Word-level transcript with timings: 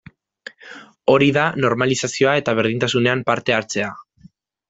Hori 1.15 1.27
da 1.35 1.43
normalizazioa 1.65 2.33
eta 2.41 2.57
berdintasunean 2.61 3.23
parte 3.31 3.59
hartzea. 3.59 3.93